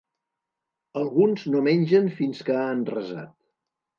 [1.01, 3.31] Alguns no mengen fins que han resat.